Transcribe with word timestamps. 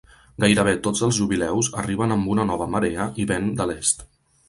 Gairebé 0.43 0.73
tots 0.87 1.03
els 1.09 1.19
jubileus 1.19 1.71
arriben 1.83 2.17
amb 2.17 2.35
una 2.37 2.49
nova 2.55 2.71
marea 2.79 3.09
i 3.25 3.31
vent 3.35 3.51
de 3.63 3.73
l'est. 3.73 4.07